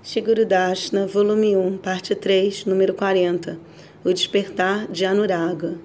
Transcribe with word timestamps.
Shiguru 0.00 0.46
Dashna, 0.46 1.08
volume 1.08 1.56
1, 1.56 1.78
parte 1.78 2.14
3, 2.14 2.66
número 2.66 2.94
40. 2.94 3.58
O 4.04 4.12
despertar 4.12 4.86
de 4.86 5.04
Anuraga. 5.04 5.76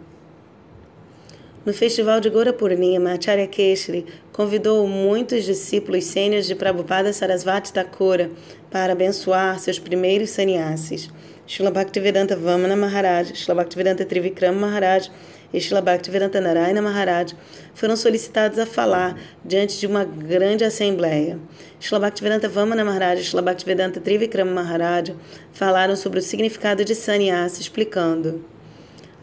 No 1.65 1.73
festival 1.73 2.21
de 2.21 2.29
Gora 2.29 2.53
Purnima, 2.53 3.13
Acharya 3.13 3.47
Keshri 3.47 4.05
convidou 4.31 4.87
muitos 4.87 5.45
discípulos 5.45 6.03
sênios 6.05 6.45
de 6.45 6.53
Prabhupada 6.53 7.11
Sarasvati 7.11 7.73
Thakura 7.73 8.29
para 8.69 8.93
abençoar 8.93 9.59
seus 9.59 9.79
primeiros 9.79 10.29
sannyasis. 10.29 11.09
Srila 11.47 11.71
Bhaktivedanta 11.71 12.35
Vamana 12.35 12.75
Maharaj, 12.75 13.33
Srila 13.33 13.65
Trivikrama 13.65 14.67
Maharaj 14.67 15.09
e 15.53 15.61
Srila 15.61 15.81
Bhaktivedanta 15.81 16.41
Narayana 16.41 16.81
Maharaj 16.81 17.35
foram 17.73 17.95
solicitados 17.95 18.57
a 18.57 18.65
falar 18.65 19.17
diante 19.45 19.79
de 19.79 19.85
uma 19.85 20.03
grande 20.03 20.63
assembleia. 20.63 21.39
Srila 21.79 21.99
Bhaktivedanta 21.99 22.49
Vamana 22.49 22.83
Maharaj 22.83 23.21
e 23.21 23.23
Srila 23.23 23.43
Bhaktivedanta 23.43 24.01
Trivikrama 24.01 24.51
Maharaj 24.51 25.13
falaram 25.53 25.95
sobre 25.95 26.19
o 26.19 26.21
significado 26.21 26.83
de 26.83 26.95
sannyasa, 26.95 27.61
explicando 27.61 28.43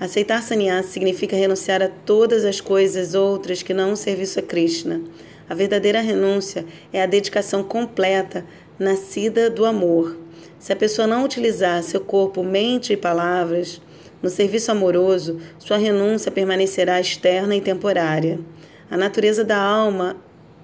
Aceitar 0.01 0.43
sannyasa 0.43 0.89
significa 0.89 1.37
renunciar 1.37 1.83
a 1.83 1.89
todas 1.89 2.47
as 2.47 2.59
coisas 2.59 3.15
outras 3.15 3.63
que 3.63 3.75
não 3.75 3.93
o 3.93 3.97
serviço 3.97 4.39
a 4.39 4.43
Krishna. 4.43 5.03
A 5.47 5.55
verdadeira 5.55 6.01
renúncia 6.01 6.65
é 6.91 7.03
a 7.03 7.07
dedicação 7.07 7.63
completa, 7.63 8.47
nascida 8.79 9.51
do 9.51 9.67
amor. 9.67 10.17
Se 10.59 10.73
a 10.73 10.77
pessoa 10.77 11.07
não 11.07 11.23
utilizar 11.23 11.83
seu 11.83 12.01
corpo, 12.01 12.43
mente 12.43 12.95
e 12.95 12.97
palavras 12.97 13.79
no 14.23 14.29
serviço 14.29 14.71
amoroso, 14.71 15.41
sua 15.59 15.77
renúncia 15.77 16.31
permanecerá 16.31 17.01
externa 17.01 17.57
e 17.57 17.61
temporária. 17.61 18.39
A 18.91 18.97
natureza 18.97 19.45
da 19.45 19.59
alma 19.59 20.17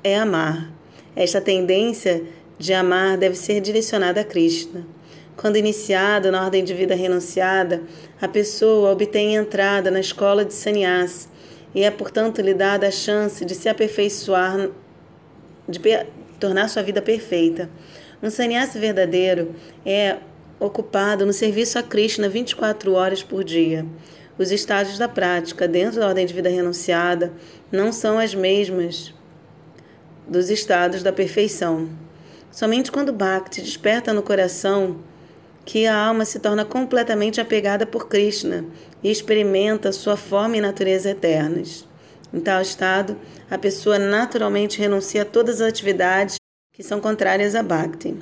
é 0.05 0.17
amar. 0.17 0.71
Esta 1.15 1.41
tendência 1.41 2.23
de 2.59 2.75
amar 2.75 3.17
deve 3.17 3.37
ser 3.37 3.61
direcionada 3.61 4.21
a 4.21 4.25
Krishna. 4.25 4.87
Quando 5.37 5.57
iniciada 5.57 6.31
na 6.31 6.45
ordem 6.45 6.65
de 6.65 6.75
vida 6.75 6.95
renunciada, 6.95 7.83
a 8.21 8.29
pessoa 8.29 8.93
obtém 8.93 9.37
entrada 9.37 9.91
na 9.91 10.01
escola 10.01 10.45
de 10.45 10.55
sannyas 10.55 11.29
e 11.75 11.83
é, 11.83 11.91
portanto, 11.91 12.41
lhe 12.41 12.55
dada 12.55 12.89
a 12.89 12.91
chance 12.91 13.45
de 13.45 13.55
se 13.55 13.69
aperfeiçoar, 13.69 14.71
de 15.69 15.79
tornar 16.41 16.69
sua 16.69 16.83
vida 16.83 17.03
perfeita. 17.03 17.69
Um 18.23 18.31
sannyasi 18.31 18.79
verdadeiro 18.79 19.55
é 19.85 20.17
ocupado 20.59 21.27
no 21.27 21.33
serviço 21.33 21.79
a 21.79 21.83
Krishna 21.83 22.29
24 22.29 22.93
horas 22.93 23.23
por 23.23 23.45
dia. 23.45 23.87
Os 24.39 24.51
estágios 24.51 24.99
da 24.99 25.09
prática 25.09 25.67
dentro 25.67 26.01
da 26.01 26.09
ordem 26.09 26.27
de 26.27 26.35
vida 26.35 26.49
renunciada 26.49 27.33
não 27.71 27.93
são 27.93 28.19
as 28.19 28.35
mesmas 28.35 29.15
dos 30.29 30.51
estados 30.51 31.03
da 31.03 31.13
perfeição. 31.13 31.89
Somente 32.51 32.91
quando 32.91 33.13
Bhakti 33.13 33.61
desperta 33.61 34.13
no 34.13 34.23
coração 34.23 34.99
que 35.65 35.87
a 35.87 35.97
alma 35.97 36.25
se 36.25 36.39
torna 36.39 36.65
completamente 36.65 37.41
apegada 37.41 37.87
por 37.87 38.09
Krishna 38.09 38.65
e 39.03 39.11
experimenta 39.11 39.93
sua 39.93 40.17
forma 40.17 40.57
e 40.57 40.61
natureza 40.61 41.11
eternas. 41.11 41.87
Em 42.33 42.41
tal 42.41 42.61
estado, 42.61 43.17
a 43.51 43.59
pessoa 43.59 43.99
naturalmente 43.99 44.79
renuncia 44.79 45.23
a 45.23 45.25
todas 45.25 45.61
as 45.61 45.69
atividades 45.69 46.37
que 46.73 46.83
são 46.83 47.01
contrárias 47.01 47.55
a 47.55 47.63
Bhakti. 47.63 48.15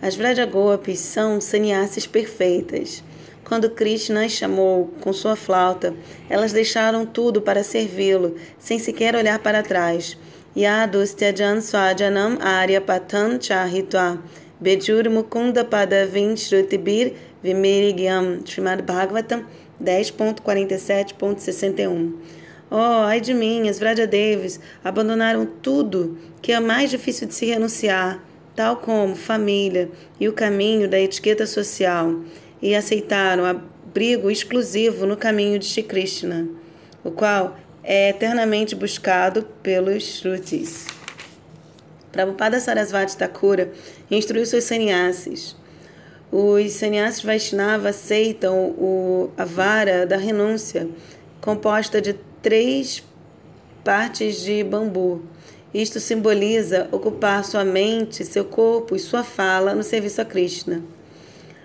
As 0.00 0.14
Vrajagopis 0.14 1.00
são 1.00 1.40
sannyasis 1.40 2.06
perfeitas. 2.06 3.02
Quando 3.44 3.70
Krishna 3.70 4.26
as 4.26 4.32
chamou 4.32 4.92
com 5.00 5.12
sua 5.12 5.34
flauta, 5.34 5.92
elas 6.28 6.52
deixaram 6.52 7.04
tudo 7.06 7.40
para 7.40 7.64
servi-lo, 7.64 8.36
sem 8.58 8.78
sequer 8.78 9.16
olhar 9.16 9.38
para 9.38 9.62
trás. 9.62 10.18
Yadus 10.56 11.12
Tyajan 11.14 11.60
Swajanam 11.60 12.38
Arya 12.40 12.80
Patan 12.80 13.38
Chahitva 13.40 14.18
Bejur 14.60 15.08
Mukunda 15.08 15.64
Padavin 15.64 16.36
Shrutibir 16.36 17.14
Vimerigyam 17.42 18.42
Srimad 18.44 18.82
Bhagavatam 18.82 19.44
10.47.61 19.82 22.12
Oh, 22.70 23.04
ai 23.06 23.18
de 23.20 23.32
mim, 23.32 23.66
as 23.68 23.78
Vrajadevis 23.78 24.60
abandonaram 24.84 25.46
tudo 25.46 26.18
que 26.42 26.52
é 26.52 26.60
mais 26.60 26.90
difícil 26.90 27.26
de 27.26 27.34
se 27.34 27.46
renunciar, 27.46 28.22
tal 28.58 28.78
como 28.78 29.14
família 29.14 29.88
e 30.18 30.28
o 30.28 30.32
caminho 30.32 30.88
da 30.88 30.98
etiqueta 30.98 31.46
social, 31.46 32.22
e 32.60 32.74
aceitaram 32.74 33.44
abrigo 33.44 34.28
exclusivo 34.28 35.06
no 35.06 35.16
caminho 35.16 35.60
de 35.60 35.64
Shri 35.64 35.84
Krishna, 35.84 36.48
o 37.04 37.12
qual 37.12 37.56
é 37.84 38.08
eternamente 38.08 38.74
buscado 38.74 39.46
pelos 39.62 40.02
Shrutis. 40.02 40.88
Prabhupada 42.10 42.58
Sarasvati 42.58 43.16
Thakura 43.16 43.70
instruiu 44.10 44.44
seus 44.44 44.64
sannyasis. 44.64 45.54
Os 46.32 46.72
sannyasis 46.72 47.22
Vaishnava 47.22 47.90
aceitam 47.90 48.70
o, 48.70 49.30
a 49.38 49.44
vara 49.44 50.04
da 50.04 50.16
renúncia, 50.16 50.88
composta 51.40 52.00
de 52.00 52.14
três 52.42 53.04
partes 53.84 54.40
de 54.40 54.64
bambu. 54.64 55.22
Isto 55.72 56.00
simboliza 56.00 56.88
ocupar 56.90 57.44
sua 57.44 57.64
mente, 57.64 58.24
seu 58.24 58.44
corpo 58.44 58.96
e 58.96 58.98
sua 58.98 59.22
fala 59.22 59.74
no 59.74 59.82
serviço 59.82 60.20
a 60.20 60.24
Krishna. 60.24 60.82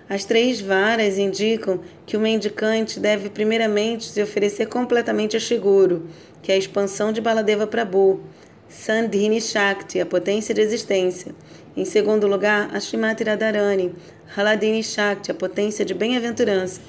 As 0.09 0.25
três 0.25 0.59
varas 0.59 1.17
indicam 1.17 1.79
que 2.05 2.17
o 2.17 2.19
mendicante 2.19 2.99
deve 2.99 3.29
primeiramente 3.29 4.05
se 4.05 4.21
oferecer 4.21 4.67
completamente 4.67 5.37
a 5.37 5.39
Shiguru, 5.39 6.07
que 6.41 6.51
é 6.51 6.55
a 6.55 6.57
expansão 6.57 7.13
de 7.13 7.21
Baladeva 7.21 7.65
Prabhu, 7.65 8.19
Sandhini 8.67 9.39
Shakti, 9.39 10.01
a 10.01 10.05
potência 10.05 10.53
de 10.53 10.59
existência. 10.59 11.33
Em 11.75 11.85
segundo 11.85 12.27
lugar, 12.27 12.69
a 12.73 12.79
Shrimati 12.81 13.23
Radharani, 13.23 13.95
Haladini 14.35 14.83
Shakti, 14.83 15.31
a 15.31 15.33
potência 15.33 15.85
de 15.85 15.93
bem-aventurança. 15.93 16.81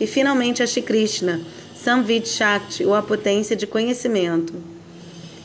E 0.00 0.06
finalmente 0.06 0.62
a 0.62 0.66
Shri 0.66 0.82
Krishna, 0.82 1.40
Samvid 1.76 2.26
Shakti, 2.26 2.84
ou 2.84 2.94
a 2.94 3.02
potência 3.02 3.54
de 3.54 3.66
conhecimento. 3.66 4.71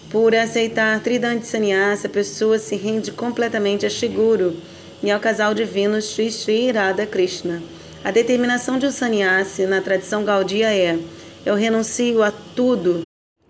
Por 0.10 0.34
aceitar 0.34 1.02
Tridante 1.02 1.46
Sannyasa, 1.46 2.08
a 2.08 2.10
pessoa 2.10 2.58
se 2.58 2.78
rende 2.78 3.12
completamente 3.12 3.86
a 3.86 3.90
Shiguru 3.90 4.56
e 5.04 5.12
ao 5.12 5.20
casal 5.20 5.54
divino 5.54 6.02
Sri 6.02 6.32
Sri 6.32 6.72
Radha 6.72 7.06
Krishna. 7.06 7.62
A 8.06 8.12
determinação 8.12 8.80
de 8.80 8.86
um 8.86 8.92
sannyasi 8.92 9.66
na 9.66 9.82
tradição 9.82 10.24
gaudia 10.24 10.74
é: 10.74 10.98
eu 11.46 11.56
renuncio 11.56 12.24
a 12.24 12.32
tudo 12.32 13.02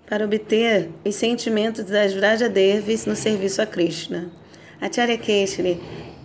para 0.10 0.26
obter 0.26 0.90
os 1.06 1.14
sentimentos 1.14 1.84
das 1.84 2.14
Vrajadevis 2.14 3.06
no 3.06 3.16
serviço 3.16 3.62
a 3.62 3.68
Krishna. 3.68 4.32
Acharya 4.82 5.18
Keshri 5.18 5.80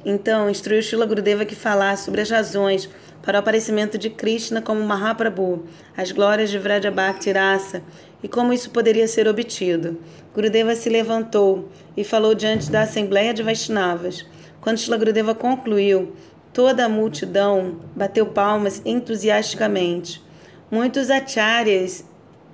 então 0.05 0.49
instruiu 0.49 0.83
Shila 0.83 1.05
Gurudeva 1.05 1.45
que 1.45 1.55
falasse 1.55 2.07
sobre 2.07 2.23
as 2.23 2.31
razões 2.31 2.89
para 3.23 3.39
o 3.39 3.41
aparecimento 3.41 3.97
de 3.97 4.11
Krishna 4.11 4.61
como 4.61 4.85
Mahaprabhu, 4.85 5.65
as 5.97 6.11
glórias 6.11 6.51
de 6.51 6.59
Vrajabhakti 6.59 7.31
Rasa 7.31 7.83
e 8.23 8.29
como 8.29 8.53
isso 8.53 8.71
poderia 8.71 9.07
ser 9.07 9.29
obtido. 9.29 9.99
Gurudeva 10.35 10.75
se 10.75 10.89
levantou 10.89 11.69
e 11.97 12.03
falou 12.05 12.35
diante 12.35 12.71
da 12.71 12.83
assembleia 12.83 13.33
de 13.33 13.43
Vaishnavas. 13.43 14.27
Quando 14.61 14.79
Shila 14.79 14.97
Gurudeva 14.97 15.35
concluiu, 15.35 16.13
toda 16.53 16.85
a 16.85 16.89
multidão 16.89 17.81
bateu 17.97 18.27
palmas 18.27 18.83
entusiasticamente. 18.85 20.23
Muitos 20.71 21.11
acharyas 21.11 22.05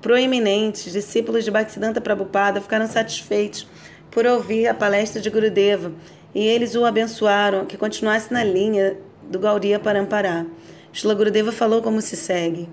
proeminentes, 0.00 0.92
discípulos 0.92 1.44
de 1.44 1.50
Bhaktisiddhanta 1.50 2.00
Prabhupada, 2.00 2.60
ficaram 2.60 2.86
satisfeitos 2.86 3.66
por 4.10 4.26
ouvir 4.26 4.66
a 4.68 4.74
palestra 4.74 5.20
de 5.20 5.30
Gurudeva 5.30 5.92
e 6.34 6.46
eles 6.46 6.74
o 6.74 6.84
abençoaram 6.84 7.64
que 7.64 7.76
continuasse 7.76 8.32
na 8.32 8.44
linha 8.44 8.96
do 9.28 9.38
Gaudiya 9.38 9.78
Parampará. 9.78 10.46
Shila 10.92 11.14
Gurudeva 11.14 11.52
falou 11.52 11.82
como 11.82 12.00
se 12.00 12.16
segue. 12.16 12.68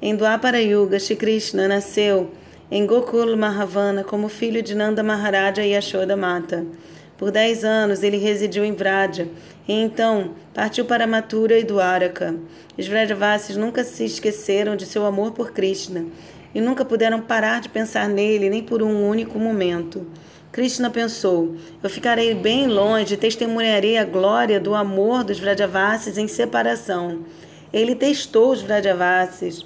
Em 0.00 0.14
Dwapara 0.14 0.60
Yuga, 0.60 0.98
Shri 0.98 1.16
Krishna 1.16 1.66
nasceu 1.66 2.30
em 2.70 2.86
Gokul 2.86 3.36
Mahavana 3.36 4.04
como 4.04 4.28
filho 4.28 4.62
de 4.62 4.74
Nanda 4.74 5.02
Maharaja 5.02 5.62
e 5.64 5.70
Yashoda 5.70 6.16
Mata. 6.16 6.64
Por 7.16 7.32
dez 7.32 7.64
anos 7.64 8.04
ele 8.04 8.16
residiu 8.16 8.64
em 8.64 8.72
Vraja 8.72 9.26
e 9.66 9.72
então 9.72 10.34
partiu 10.54 10.84
para 10.84 11.06
Mathura 11.06 11.58
e 11.58 11.64
Dwaraka. 11.64 12.36
Os 12.78 12.86
Vrajavasis 12.86 13.56
nunca 13.56 13.82
se 13.82 14.04
esqueceram 14.04 14.76
de 14.76 14.86
seu 14.86 15.04
amor 15.04 15.32
por 15.32 15.50
Krishna 15.50 16.04
e 16.54 16.60
nunca 16.60 16.84
puderam 16.84 17.20
parar 17.20 17.60
de 17.60 17.68
pensar 17.68 18.08
nele 18.08 18.48
nem 18.48 18.62
por 18.62 18.82
um 18.82 19.08
único 19.08 19.36
momento. 19.36 20.06
Krishna 20.58 20.90
pensou: 20.90 21.54
Eu 21.80 21.88
ficarei 21.88 22.34
bem 22.34 22.66
longe 22.66 23.14
e 23.14 23.16
testemunharei 23.16 23.96
a 23.96 24.04
glória 24.04 24.58
do 24.58 24.74
amor 24.74 25.22
dos 25.22 25.38
Vrajavasis 25.38 26.18
em 26.18 26.26
separação. 26.26 27.20
Ele 27.72 27.94
testou 27.94 28.50
os 28.50 28.60
Vrajavasis 28.60 29.64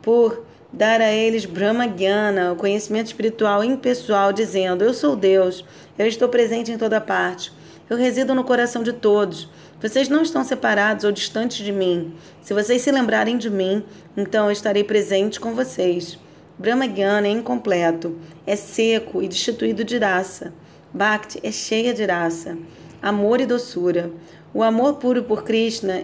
por 0.00 0.44
dar 0.72 1.00
a 1.00 1.10
eles 1.10 1.44
Brahma 1.44 1.88
Gyana, 1.88 2.52
o 2.52 2.56
conhecimento 2.56 3.08
espiritual 3.08 3.64
impessoal, 3.64 4.32
dizendo: 4.32 4.84
Eu 4.84 4.94
sou 4.94 5.16
Deus, 5.16 5.64
eu 5.98 6.06
estou 6.06 6.28
presente 6.28 6.70
em 6.70 6.78
toda 6.78 7.00
parte, 7.00 7.52
eu 7.90 7.96
resido 7.96 8.32
no 8.32 8.44
coração 8.44 8.84
de 8.84 8.92
todos. 8.92 9.48
Vocês 9.82 10.08
não 10.08 10.22
estão 10.22 10.44
separados 10.44 11.04
ou 11.04 11.10
distantes 11.10 11.56
de 11.56 11.72
mim. 11.72 12.14
Se 12.40 12.54
vocês 12.54 12.80
se 12.80 12.92
lembrarem 12.92 13.36
de 13.36 13.50
mim, 13.50 13.82
então 14.16 14.44
eu 14.44 14.52
estarei 14.52 14.84
presente 14.84 15.40
com 15.40 15.56
vocês. 15.56 16.16
Brahmagyana 16.60 17.26
é 17.26 17.30
incompleto, 17.30 18.18
é 18.46 18.54
seco 18.54 19.22
e 19.22 19.28
destituído 19.28 19.82
de 19.82 19.96
raça. 19.96 20.52
Bhakti 20.92 21.40
é 21.42 21.50
cheia 21.50 21.94
de 21.94 22.04
raça, 22.04 22.58
amor 23.00 23.40
e 23.40 23.46
doçura. 23.46 24.10
O 24.52 24.62
amor 24.62 24.96
puro 24.96 25.22
por 25.22 25.42
Krishna 25.42 26.02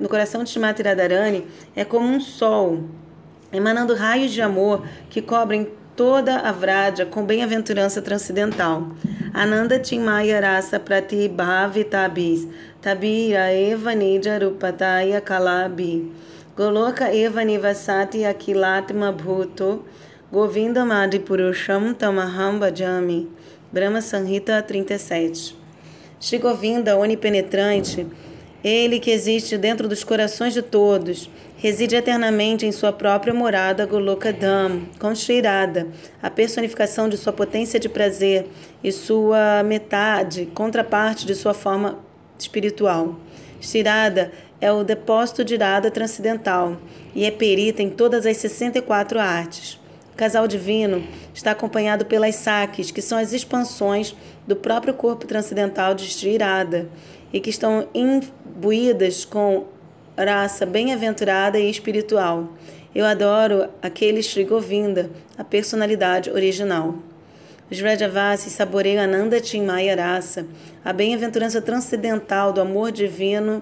no 0.00 0.08
coração 0.08 0.44
de 0.44 0.48
Shrimati 0.48 0.82
Radharani 0.82 1.46
é 1.76 1.84
como 1.84 2.08
um 2.08 2.18
sol, 2.22 2.84
emanando 3.52 3.94
raios 3.94 4.32
de 4.32 4.40
amor 4.40 4.82
que 5.10 5.20
cobrem 5.20 5.68
toda 5.94 6.38
a 6.38 6.50
Vraja 6.52 7.04
com 7.04 7.26
bem-aventurança 7.26 8.00
transcendental. 8.00 8.92
Ananda 9.34 9.78
Timaya 9.78 10.40
Rasa 10.40 10.80
Pratibhavi 10.80 11.84
Tabis 11.84 12.48
Tabira 12.80 13.52
Eva 13.52 13.94
Nidya 13.94 14.38
Rupataya 14.38 15.20
Kalabi 15.20 16.10
Goloka 16.54 17.08
Eva 17.10 17.42
Nivasati 17.42 18.26
Akilatma 18.26 19.10
Bhuto 19.10 19.86
Govinda 20.30 20.82
Purusham 21.24 21.94
Tamaham 21.94 22.58
Bhajami 22.58 23.26
Brahma 23.72 24.02
Sanhita 24.02 24.60
37 24.60 25.56
Shri 26.20 26.36
Govinda, 26.36 26.98
onipenetrante, 26.98 28.06
ele 28.62 29.00
que 29.00 29.10
existe 29.10 29.56
dentro 29.56 29.88
dos 29.88 30.04
corações 30.04 30.52
de 30.52 30.60
todos, 30.60 31.30
reside 31.56 31.96
eternamente 31.96 32.66
em 32.66 32.70
sua 32.70 32.92
própria 32.92 33.32
morada 33.32 33.86
Golokadam, 33.86 34.82
concheirada, 35.00 35.88
a 36.22 36.28
personificação 36.28 37.08
de 37.08 37.16
sua 37.16 37.32
potência 37.32 37.80
de 37.80 37.88
prazer 37.88 38.46
e 38.84 38.92
sua 38.92 39.62
metade, 39.64 40.46
contraparte 40.54 41.24
de 41.24 41.34
sua 41.34 41.54
forma 41.54 41.98
espiritual. 42.38 43.18
Shirada 43.60 44.32
é 44.62 44.70
o 44.70 44.84
depósito 44.84 45.44
de 45.44 45.54
irada 45.54 45.90
transcendental 45.90 46.76
e 47.16 47.24
é 47.24 47.32
perita 47.32 47.82
em 47.82 47.90
todas 47.90 48.24
as 48.24 48.36
64 48.36 49.18
artes. 49.18 49.74
O 50.14 50.16
casal 50.16 50.46
divino 50.46 51.02
está 51.34 51.50
acompanhado 51.50 52.06
pelas 52.06 52.36
saques, 52.36 52.92
que 52.92 53.02
são 53.02 53.18
as 53.18 53.32
expansões 53.32 54.14
do 54.46 54.54
próprio 54.54 54.94
corpo 54.94 55.26
transcendental 55.26 55.94
de 55.94 56.04
Shirada 56.04 56.88
e 57.32 57.40
que 57.40 57.50
estão 57.50 57.88
imbuídas 57.92 59.24
com 59.24 59.64
raça 60.16 60.64
bem-aventurada 60.64 61.58
e 61.58 61.68
espiritual. 61.68 62.52
Eu 62.94 63.04
adoro 63.04 63.68
aquele 63.82 64.22
Sri 64.22 64.44
Govinda, 64.44 65.10
a 65.36 65.42
personalidade 65.42 66.30
original. 66.30 66.94
Os 67.68 67.80
Vrajavasis 67.80 68.52
saboreiam 68.52 69.02
Ananda 69.02 69.42
Chinmaya 69.42 69.96
Rasa, 69.96 70.46
a 70.84 70.92
bem-aventurança 70.92 71.60
transcendental 71.60 72.52
do 72.52 72.60
amor 72.60 72.92
divino 72.92 73.60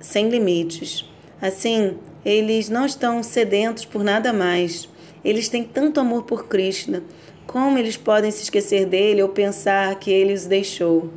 sem 0.00 0.28
limites. 0.28 1.04
Assim, 1.40 1.98
eles 2.24 2.68
não 2.68 2.86
estão 2.86 3.22
sedentos 3.22 3.84
por 3.84 4.02
nada 4.02 4.32
mais. 4.32 4.88
Eles 5.24 5.48
têm 5.48 5.62
tanto 5.62 6.00
amor 6.00 6.24
por 6.24 6.46
Krishna 6.46 7.02
como 7.50 7.76
eles 7.78 7.96
podem 7.96 8.30
se 8.30 8.44
esquecer 8.44 8.86
dele 8.86 9.20
ou 9.24 9.28
pensar 9.28 9.92
que 9.96 10.08
ele 10.08 10.32
os 10.32 10.46
deixou? 10.46 11.10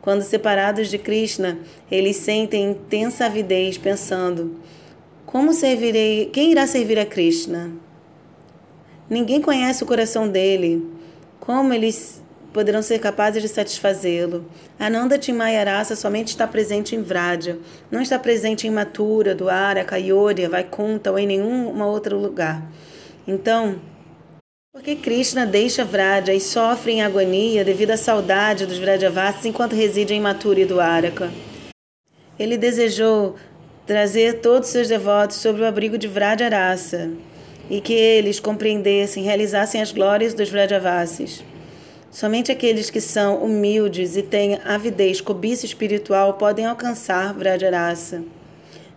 Quando 0.00 0.22
separados 0.22 0.88
de 0.88 0.98
Krishna, 0.98 1.58
eles 1.90 2.14
sentem 2.14 2.70
intensa 2.70 3.26
avidez, 3.26 3.76
pensando: 3.76 4.54
como 5.26 5.52
servirei? 5.52 6.26
Quem 6.26 6.52
irá 6.52 6.64
servir 6.68 6.96
a 6.96 7.04
Krishna? 7.04 7.72
Ninguém 9.08 9.40
conhece 9.40 9.82
o 9.82 9.86
coração 9.86 10.28
dele. 10.28 10.86
Como 11.40 11.74
eles 11.74 12.19
poderão 12.52 12.82
ser 12.82 12.98
capazes 12.98 13.42
de 13.42 13.48
satisfazê-lo? 13.48 14.44
Ananda 14.78 15.18
Timayarasa 15.18 15.96
somente 15.96 16.28
está 16.28 16.46
presente 16.46 16.94
em 16.94 17.02
Vraja, 17.02 17.58
não 17.90 18.00
está 18.00 18.18
presente 18.18 18.66
em 18.66 18.70
Mathura, 18.70 19.34
Duara, 19.34 19.84
Kayodya, 19.84 20.48
Vaikunta 20.48 21.10
ou 21.10 21.18
em 21.18 21.26
nenhum 21.26 21.80
outro 21.82 22.18
lugar. 22.18 22.70
Então, 23.26 23.76
porque 24.72 24.94
Krishna 24.94 25.44
deixa 25.44 25.84
Vraja 25.84 26.32
e 26.32 26.40
sofre 26.40 26.92
em 26.92 27.02
agonia 27.02 27.64
devido 27.64 27.90
à 27.90 27.96
saudade 27.96 28.66
dos 28.66 28.78
Vrajavasis 28.78 29.44
enquanto 29.44 29.74
reside 29.74 30.14
em 30.14 30.20
Mathura 30.20 30.60
e 30.60 30.64
Dwaraka. 30.64 31.30
Ele 32.38 32.56
desejou 32.56 33.36
trazer 33.86 34.40
todos 34.40 34.68
seus 34.68 34.88
devotos 34.88 35.36
sobre 35.36 35.62
o 35.62 35.66
abrigo 35.66 35.98
de 35.98 36.06
Vrajarasa 36.06 37.10
e 37.68 37.80
que 37.80 37.92
eles 37.92 38.38
compreendessem, 38.38 39.24
realizassem 39.24 39.82
as 39.82 39.90
glórias 39.92 40.34
dos 40.34 40.48
Vrajavasis. 40.48 41.44
Somente 42.10 42.50
aqueles 42.50 42.90
que 42.90 43.00
são 43.00 43.36
humildes 43.36 44.16
e 44.16 44.22
têm 44.22 44.58
avidez, 44.64 45.20
cobiça 45.20 45.64
espiritual 45.64 46.34
podem 46.34 46.66
alcançar 46.66 47.32
Vrajarasa. 47.32 48.24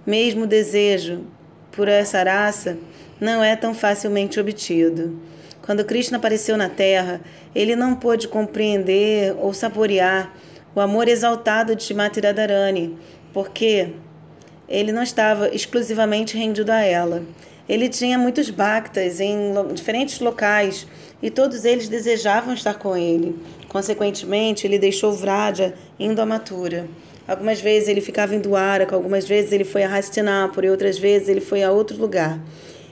Mesmo 0.04 0.46
o 0.46 0.48
desejo 0.48 1.22
por 1.72 1.88
essa 1.88 2.24
raça 2.24 2.76
não 3.22 3.44
é 3.44 3.56
tão 3.56 3.72
facilmente 3.76 4.40
obtido. 4.40 5.20
Quando 5.62 5.86
Krishna 5.86 6.18
apareceu 6.18 6.58
na 6.58 6.70
Terra, 6.70 7.22
ele 7.54 7.76
não 7.76 7.94
pôde 7.96 8.28
compreender 8.28 9.36
ou 9.40 9.54
saborear 9.54 10.34
o 10.76 10.82
amor 10.82 11.08
exaltado 11.08 11.76
de 11.76 11.84
Shrimati 11.84 12.20
Radharani, 12.20 12.98
porque 13.32 13.94
ele 14.68 14.92
não 14.92 15.04
estava 15.04 15.54
exclusivamente 15.54 16.36
rendido 16.36 16.72
a 16.72 16.82
ela. 16.82 17.22
Ele 17.68 17.88
tinha 17.88 18.18
muitos 18.18 18.50
bhaktas 18.50 19.20
em 19.20 19.54
diferentes 19.74 20.20
locais 20.20 20.86
e 21.22 21.30
todos 21.30 21.64
eles 21.64 21.88
desejavam 21.88 22.54
estar 22.54 22.74
com 22.74 22.96
ele. 22.96 23.40
Consequentemente, 23.70 24.68
ele 24.68 24.78
deixou 24.78 25.14
Vraja 25.14 25.74
indo 25.98 26.22
a 26.22 26.26
Mathura. 26.26 26.88
Algumas 27.26 27.62
vezes 27.62 27.88
ele 27.88 28.02
ficava 28.02 28.36
em 28.36 28.40
Dwaraka, 28.40 28.96
algumas 28.96 29.26
vezes 29.26 29.54
ele 29.54 29.64
foi 29.64 29.84
a 29.84 29.96
Hastinapura 29.96 30.68
e 30.68 30.70
outras 30.70 31.00
vezes 31.00 31.30
ele 31.30 31.40
foi 31.40 31.64
a 31.64 31.72
outro 31.72 31.98
lugar. 31.98 32.38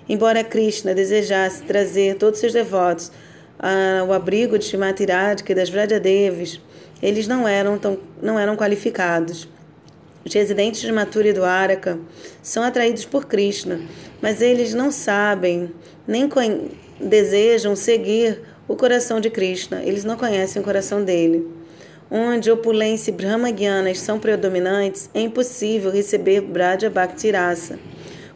Embora 0.07 0.43
Krishna 0.43 0.95
desejasse 0.95 1.63
trazer 1.63 2.15
todos 2.15 2.39
seus 2.39 2.53
devotos 2.53 3.11
ao 3.59 4.13
abrigo 4.13 4.57
de 4.57 4.65
Shrimati 4.65 5.05
Radhika 5.05 5.51
e 5.51 5.55
das 5.55 5.69
Vrajadevis, 5.69 6.61
eles 7.03 7.27
não 7.27 7.45
eram, 7.47 7.77
tão, 7.77 7.97
não 8.21 8.39
eram 8.39 8.55
qualificados. 8.55 9.47
Os 10.23 10.33
residentes 10.33 10.81
de 10.81 10.91
Mathura 10.91 11.29
e 11.29 11.33
do 11.33 11.43
Araka 11.43 11.99
são 12.43 12.63
atraídos 12.63 13.05
por 13.05 13.25
Krishna, 13.25 13.81
mas 14.21 14.41
eles 14.41 14.73
não 14.73 14.91
sabem 14.91 15.71
nem 16.07 16.29
desejam 16.99 17.75
seguir 17.75 18.41
o 18.67 18.75
coração 18.75 19.19
de 19.19 19.29
Krishna. 19.29 19.81
Eles 19.83 20.03
não 20.03 20.15
conhecem 20.15 20.61
o 20.61 20.65
coração 20.65 21.03
dele. 21.03 21.47
Onde 22.09 22.51
opulência 22.51 23.09
e 23.09 23.13
Brahmagyanas 23.13 23.99
são 23.99 24.19
predominantes, 24.19 25.09
é 25.13 25.21
impossível 25.21 25.89
receber 25.89 26.41
Braja 26.41 26.89
Bhakti 26.89 27.31
Rasa. 27.31 27.79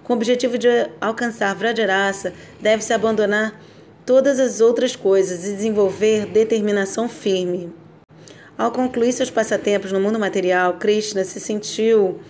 Com 0.04 0.14
o 0.14 0.16
objetivo 0.16 0.58
de 0.58 0.68
alcançar 1.02 1.54
Vrajarasa, 1.56 2.34
deve-se 2.62 2.94
abandonar 2.94 3.60
todas 4.06 4.40
as 4.40 4.62
outras 4.62 4.96
coisas 4.96 5.46
e 5.46 5.54
desenvolver 5.54 6.26
determinação 6.28 7.10
firme. 7.10 7.72
Ao 8.57 8.72
concluir 8.72 9.12
seus 9.12 9.30
passatempos 9.30 9.92
no 9.92 10.00
mundo 10.00 10.18
material, 10.18 10.75
Krishna 10.75 11.25
se 11.25 11.42
sentiu 11.42 12.22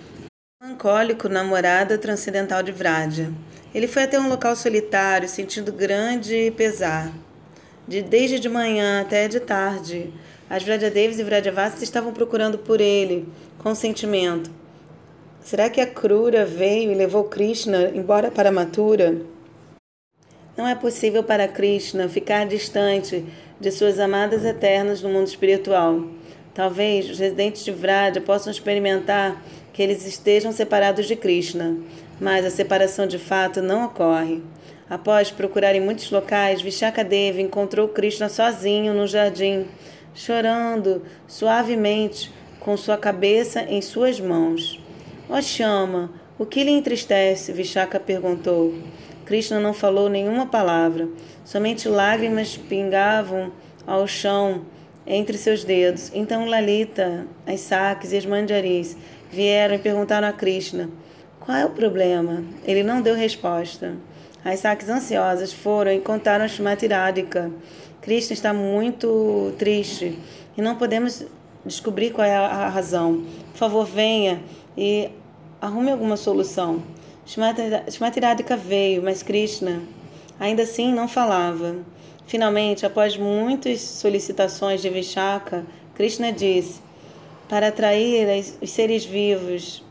melancólico 0.59 1.29
na 1.29 1.43
morada 1.43 1.99
transcendental 1.99 2.63
de 2.63 2.71
Vraja. 2.71 3.31
Ele 3.75 3.87
foi 3.87 4.03
até 4.03 4.19
um 4.19 4.27
local 4.27 4.55
solitário, 4.55 5.29
sentindo 5.29 5.71
grande 5.71 6.51
pesar. 6.57 7.13
De, 7.87 8.01
desde 8.01 8.39
de 8.39 8.49
manhã 8.49 9.01
até 9.01 9.27
de 9.27 9.39
tarde, 9.39 10.11
as 10.49 10.63
Vrajadevis 10.63 11.19
e 11.19 11.23
Vrajavasas 11.23 11.83
estavam 11.83 12.11
procurando 12.11 12.57
por 12.57 12.81
ele, 12.81 13.27
com 13.59 13.75
sentimento. 13.75 14.49
Será 15.43 15.69
que 15.69 15.79
a 15.79 15.85
Krura 15.85 16.43
veio 16.43 16.91
e 16.91 16.95
levou 16.95 17.25
Krishna 17.25 17.91
embora 17.93 18.31
para 18.31 18.51
Mathura? 18.51 19.15
Não 20.57 20.67
é 20.67 20.73
possível 20.73 21.23
para 21.23 21.47
Krishna 21.47 22.09
ficar 22.09 22.47
distante 22.47 23.23
de 23.59 23.71
suas 23.71 23.99
amadas 23.99 24.43
eternas 24.43 25.03
no 25.03 25.09
mundo 25.09 25.27
espiritual. 25.27 26.14
Talvez 26.55 27.09
os 27.09 27.19
residentes 27.19 27.65
de 27.65 27.71
Vraja 27.71 28.21
possam 28.21 28.49
experimentar 28.49 29.43
que 29.73 29.83
eles 29.83 30.05
estejam 30.05 30.53
separados 30.53 31.05
de 31.05 31.13
Krishna, 31.13 31.75
mas 32.19 32.45
a 32.45 32.49
separação 32.49 33.05
de 33.05 33.19
fato 33.19 33.61
não 33.61 33.83
ocorre. 33.83 34.41
Após 34.89 35.29
procurar 35.29 35.75
em 35.75 35.81
muitos 35.81 36.09
locais, 36.09 36.61
Vishakadevi 36.61 37.41
encontrou 37.41 37.89
Krishna 37.89 38.29
sozinho 38.29 38.93
no 38.93 39.05
jardim, 39.05 39.65
chorando 40.13 41.01
suavemente, 41.27 42.31
com 42.61 42.77
sua 42.77 42.97
cabeça 42.97 43.63
em 43.63 43.81
suas 43.81 44.21
mãos. 44.21 44.81
Ó 45.29 45.41
chama, 45.41 46.09
o 46.39 46.45
que 46.45 46.63
lhe 46.63 46.71
entristece? 46.71 47.51
Vishaka 47.51 47.99
perguntou. 47.99 48.73
Krishna 49.25 49.59
não 49.59 49.73
falou 49.73 50.07
nenhuma 50.07 50.45
palavra, 50.45 51.09
somente 51.43 51.89
lágrimas 51.89 52.55
pingavam 52.55 53.51
ao 53.85 54.07
chão 54.07 54.61
entre 55.05 55.37
seus 55.37 55.63
dedos. 55.63 56.11
Então 56.13 56.45
Lalita, 56.45 57.27
as 57.45 57.61
saques 57.61 58.11
e 58.11 58.17
as 58.17 58.25
manjaris 58.25 58.97
vieram 59.31 59.75
e 59.75 59.79
perguntaram 59.79 60.27
a 60.27 60.33
Krishna: 60.33 60.89
Qual 61.39 61.57
é 61.57 61.65
o 61.65 61.69
problema? 61.69 62.43
Ele 62.65 62.83
não 62.83 63.01
deu 63.01 63.15
resposta. 63.15 63.95
As 64.43 64.59
saques 64.59 64.89
ansiosas 64.89 65.51
foram 65.51 65.91
e 65.91 65.99
contaram 65.99 66.45
a 66.45 66.47
Shrimati 66.47 66.87
Radhika. 66.87 67.51
Krishna 68.01 68.33
está 68.33 68.53
muito 68.53 69.53
triste 69.57 70.19
e 70.55 70.61
não 70.61 70.75
podemos 70.75 71.25
descobrir 71.65 72.11
qual 72.11 72.27
é 72.27 72.35
a 72.35 72.69
razão. 72.69 73.25
Por 73.51 73.57
favor, 73.57 73.85
venha 73.85 74.41
e 74.77 75.09
arrume 75.59 75.91
alguma 75.91 76.15
solução. 76.15 76.83
Shrimati 77.25 78.19
Radhika 78.19 78.55
veio, 78.55 79.01
mas 79.01 79.23
Krishna 79.23 79.81
ainda 80.39 80.63
assim 80.63 80.93
não 80.93 81.07
falava. 81.07 81.77
Finalmente, 82.27 82.85
após 82.85 83.15
muitas 83.17 83.81
solicitações 83.81 84.81
de 84.81 84.89
Vishaka, 84.89 85.65
Krishna 85.93 86.31
disse: 86.31 86.81
Para 87.47 87.67
atrair 87.67 88.27
os 88.61 88.69
seres 88.71 89.05
vivos 89.05 89.83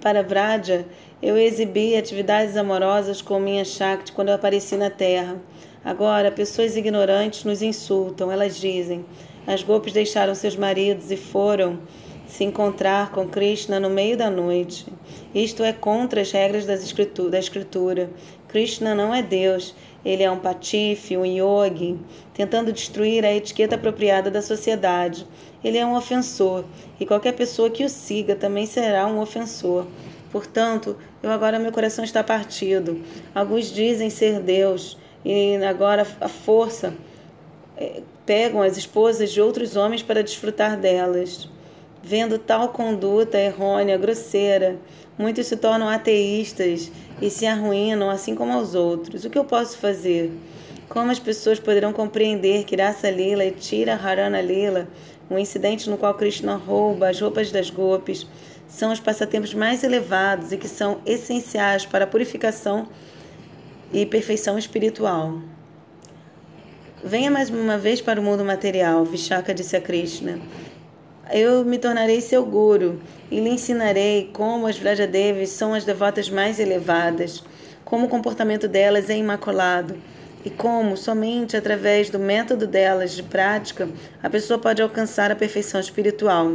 para 0.00 0.22
Vraja, 0.22 0.86
eu 1.22 1.36
exibi 1.36 1.96
atividades 1.96 2.56
amorosas 2.56 3.20
com 3.20 3.38
minha 3.38 3.64
Shakti 3.64 4.12
quando 4.12 4.28
eu 4.28 4.34
apareci 4.34 4.76
na 4.76 4.88
Terra. 4.88 5.36
Agora, 5.84 6.30
pessoas 6.30 6.76
ignorantes 6.76 7.44
nos 7.44 7.60
insultam. 7.60 8.30
Elas 8.30 8.56
dizem: 8.58 9.04
as 9.46 9.62
golpes 9.62 9.92
deixaram 9.92 10.34
seus 10.34 10.56
maridos 10.56 11.10
e 11.10 11.16
foram 11.16 11.80
se 12.26 12.44
encontrar 12.44 13.10
com 13.10 13.28
Krishna 13.28 13.80
no 13.80 13.90
meio 13.90 14.16
da 14.16 14.30
noite. 14.30 14.86
Isto 15.34 15.64
é 15.64 15.72
contra 15.72 16.20
as 16.20 16.30
regras 16.30 16.64
da 16.64 16.74
escritura. 17.38 18.10
Krishna 18.50 18.96
não 18.96 19.14
é 19.14 19.22
Deus, 19.22 19.76
ele 20.04 20.24
é 20.24 20.30
um 20.30 20.38
patife, 20.38 21.16
um 21.16 21.24
yogi, 21.24 21.96
tentando 22.34 22.72
destruir 22.72 23.24
a 23.24 23.32
etiqueta 23.32 23.76
apropriada 23.76 24.28
da 24.30 24.42
sociedade. 24.42 25.26
Ele 25.62 25.78
é 25.78 25.86
um 25.86 25.94
ofensor, 25.94 26.64
e 26.98 27.06
qualquer 27.06 27.32
pessoa 27.32 27.70
que 27.70 27.84
o 27.84 27.88
siga 27.88 28.34
também 28.34 28.66
será 28.66 29.06
um 29.06 29.20
ofensor. 29.20 29.86
Portanto, 30.32 30.96
eu 31.22 31.30
agora 31.30 31.58
meu 31.60 31.70
coração 31.70 32.04
está 32.04 32.24
partido. 32.24 33.00
Alguns 33.32 33.72
dizem 33.72 34.10
ser 34.10 34.40
Deus, 34.40 34.98
e 35.24 35.56
agora 35.56 36.04
a 36.20 36.28
força 36.28 36.94
eh, 37.76 38.02
pegam 38.26 38.62
as 38.62 38.76
esposas 38.76 39.30
de 39.30 39.40
outros 39.40 39.76
homens 39.76 40.02
para 40.02 40.24
desfrutar 40.24 40.76
delas. 40.76 41.48
Vendo 42.02 42.38
tal 42.38 42.70
conduta 42.70 43.38
errônea, 43.38 43.98
grosseira, 43.98 44.78
muitos 45.18 45.46
se 45.46 45.56
tornam 45.56 45.86
ateístas 45.86 46.90
e 47.20 47.28
se 47.28 47.44
arruinam 47.44 48.08
assim 48.08 48.34
como 48.34 48.52
aos 48.52 48.74
outros. 48.74 49.24
O 49.24 49.30
que 49.30 49.38
eu 49.38 49.44
posso 49.44 49.76
fazer? 49.76 50.32
Como 50.88 51.10
as 51.10 51.18
pessoas 51.18 51.60
poderão 51.60 51.92
compreender 51.92 52.64
que 52.64 52.74
Rasa 52.74 53.10
Lila 53.10 53.44
e 53.44 53.50
Tira 53.50 53.94
Harana 53.94 54.40
Lila, 54.40 54.88
um 55.30 55.38
incidente 55.38 55.90
no 55.90 55.98
qual 55.98 56.14
Krishna 56.14 56.56
rouba 56.56 57.10
as 57.10 57.20
roupas 57.20 57.52
das 57.52 57.68
golpes, 57.68 58.26
são 58.66 58.90
os 58.90 58.98
passatempos 58.98 59.52
mais 59.52 59.84
elevados 59.84 60.52
e 60.52 60.56
que 60.56 60.68
são 60.68 61.02
essenciais 61.04 61.84
para 61.84 62.04
a 62.04 62.08
purificação 62.08 62.88
e 63.92 64.06
perfeição 64.06 64.58
espiritual? 64.58 65.38
Venha 67.04 67.30
mais 67.30 67.50
uma 67.50 67.76
vez 67.76 68.00
para 68.00 68.20
o 68.20 68.24
mundo 68.24 68.44
material, 68.44 69.04
Vishaka 69.04 69.54
disse 69.54 69.76
a 69.76 69.80
Krishna 69.80 70.38
eu 71.32 71.64
me 71.64 71.78
tornarei 71.78 72.20
seu 72.20 72.44
guru 72.44 73.00
e 73.30 73.40
lhe 73.40 73.50
ensinarei 73.50 74.30
como 74.32 74.66
as 74.66 74.78
Vrajadevis 74.78 75.50
são 75.50 75.74
as 75.74 75.84
devotas 75.84 76.28
mais 76.28 76.58
elevadas, 76.58 77.42
como 77.84 78.06
o 78.06 78.08
comportamento 78.08 78.66
delas 78.66 79.10
é 79.10 79.16
imaculado 79.16 79.96
e 80.44 80.50
como, 80.50 80.96
somente 80.96 81.56
através 81.56 82.08
do 82.08 82.18
método 82.18 82.66
delas 82.66 83.12
de 83.12 83.22
prática, 83.22 83.88
a 84.22 84.30
pessoa 84.30 84.58
pode 84.58 84.80
alcançar 84.80 85.30
a 85.30 85.36
perfeição 85.36 85.80
espiritual. 85.80 86.52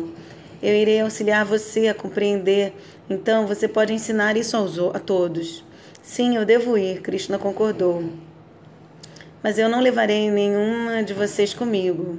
Eu 0.61 0.73
irei 0.73 1.01
auxiliar 1.01 1.45
você 1.45 1.87
a 1.87 1.93
compreender, 1.93 2.73
então 3.09 3.45
você 3.45 3.67
pode 3.67 3.93
ensinar 3.93 4.35
isso 4.37 4.57
aos, 4.57 4.79
a 4.79 4.99
todos. 4.99 5.63
Sim, 6.01 6.35
eu 6.35 6.45
devo 6.45 6.77
ir, 6.77 7.01
Krishna 7.01 7.37
concordou. 7.37 8.03
Mas 9.43 9.59
eu 9.59 9.69
não 9.69 9.81
levarei 9.81 10.31
nenhuma 10.31 11.03
de 11.03 11.13
vocês 11.13 11.53
comigo. 11.53 12.17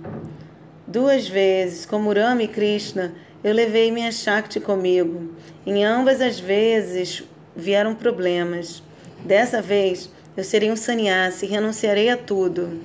Duas 0.97 1.29
vezes, 1.29 1.85
como 1.85 2.11
Rama 2.11 2.43
e 2.43 2.49
Krishna, 2.49 3.13
eu 3.45 3.53
levei 3.53 3.93
minha 3.93 4.11
Shakti 4.11 4.59
comigo. 4.59 5.29
Em 5.67 5.85
ambas 5.85 6.23
as 6.23 6.41
vezes 6.41 7.23
vieram 7.55 7.95
problemas. 7.95 8.83
Dessa 9.23 9.61
vez, 9.61 10.09
eu 10.35 10.43
serei 10.43 10.73
um 10.73 10.75
sannyasi 10.75 11.45
e 11.45 11.49
renunciarei 11.51 12.09
a 12.09 12.17
tudo. 12.17 12.81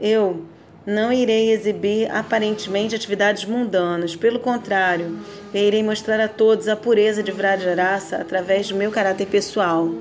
Eu 0.00 0.46
não 0.86 1.12
irei 1.12 1.50
exibir 1.50 2.10
aparentemente 2.10 2.94
atividades 2.94 3.44
mundanas. 3.44 4.16
Pelo 4.16 4.40
contrário, 4.40 5.18
eu 5.52 5.62
irei 5.62 5.82
mostrar 5.82 6.20
a 6.20 6.28
todos 6.28 6.68
a 6.68 6.74
pureza 6.74 7.22
de 7.22 7.32
Vrajarasa 7.32 8.16
através 8.16 8.70
do 8.70 8.76
meu 8.76 8.90
caráter 8.90 9.26
pessoal. 9.26 9.92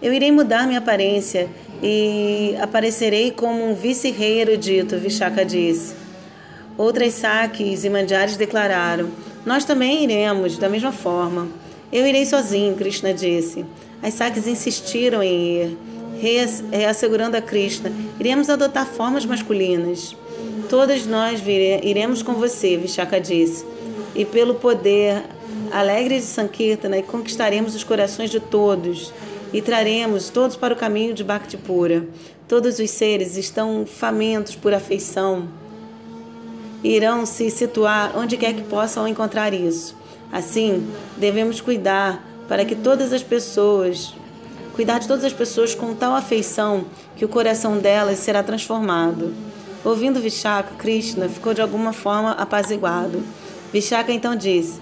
Eu 0.00 0.12
irei 0.12 0.30
mudar 0.30 0.64
minha 0.64 0.78
aparência 0.78 1.48
e 1.82 2.56
aparecerei 2.60 3.32
como 3.32 3.68
um 3.68 3.74
vice-rei 3.74 4.42
erudito, 4.42 4.96
Vishaka 4.96 5.44
disse. 5.44 6.05
Outras 6.78 7.14
saques 7.14 7.84
e 7.84 7.90
mandiares 7.90 8.36
declararam: 8.36 9.08
Nós 9.44 9.64
também 9.64 10.04
iremos, 10.04 10.58
da 10.58 10.68
mesma 10.68 10.92
forma. 10.92 11.48
Eu 11.90 12.06
irei 12.06 12.26
sozinho, 12.26 12.74
Krishna 12.74 13.14
disse. 13.14 13.64
As 14.02 14.14
saques 14.14 14.46
insistiram 14.46 15.22
em 15.22 15.62
ir, 15.62 15.78
reassegurando 16.70 17.36
a 17.36 17.40
Krishna: 17.40 17.90
Iremos 18.20 18.50
adotar 18.50 18.86
formas 18.86 19.24
masculinas. 19.24 20.14
Todas 20.68 21.06
nós 21.06 21.40
iremos 21.46 22.22
com 22.22 22.34
você, 22.34 22.76
Vishaka 22.76 23.18
disse. 23.18 23.64
E 24.14 24.24
pelo 24.24 24.56
poder 24.56 25.22
alegre 25.72 26.16
de 26.16 26.24
Sankirtana, 26.24 27.00
conquistaremos 27.02 27.74
os 27.74 27.84
corações 27.84 28.30
de 28.30 28.40
todos 28.40 29.12
e 29.52 29.62
traremos 29.62 30.28
todos 30.28 30.56
para 30.56 30.74
o 30.74 30.76
caminho 30.76 31.14
de 31.14 31.24
Bhakti 31.24 31.56
pura. 31.56 32.06
Todos 32.46 32.78
os 32.78 32.90
seres 32.90 33.36
estão 33.36 33.86
famintos 33.86 34.54
por 34.54 34.74
afeição 34.74 35.48
irão 36.82 37.26
se 37.26 37.50
situar 37.50 38.12
onde 38.16 38.36
quer 38.36 38.54
que 38.54 38.62
possam 38.62 39.06
encontrar 39.06 39.52
isso. 39.52 39.96
Assim, 40.32 40.86
devemos 41.16 41.60
cuidar 41.60 42.22
para 42.48 42.64
que 42.64 42.74
todas 42.74 43.12
as 43.12 43.22
pessoas, 43.22 44.14
cuidar 44.74 44.98
de 44.98 45.08
todas 45.08 45.24
as 45.24 45.32
pessoas 45.32 45.74
com 45.74 45.94
tal 45.94 46.14
afeição 46.14 46.84
que 47.16 47.24
o 47.24 47.28
coração 47.28 47.78
delas 47.78 48.18
será 48.18 48.42
transformado. 48.42 49.34
Ouvindo 49.84 50.20
Vishaka, 50.20 50.74
Krishna 50.76 51.28
ficou 51.28 51.54
de 51.54 51.62
alguma 51.62 51.92
forma 51.92 52.32
apaziguado. 52.32 53.22
Vishaka 53.72 54.12
então 54.12 54.34
disse: 54.34 54.80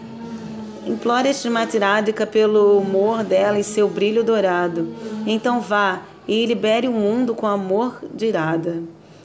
Implore 0.87 1.29
Srimati 1.31 1.79
Radhika 1.79 2.27
pelo 2.27 2.79
humor 2.79 3.23
dela 3.23 3.59
e 3.59 3.65
seu 3.65 3.89
brilho 3.89 4.25
dourado. 4.25 4.95
Então 5.27 5.61
vá 5.61 6.03
e 6.27 6.45
libere 6.47 6.89
o 6.89 6.93
mundo 6.93 7.35
com 7.35 7.47
amor 7.47 8.03
de 8.15 8.31
Radha. 8.31 8.83